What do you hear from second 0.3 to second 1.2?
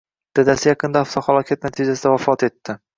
Dadasi yaqinda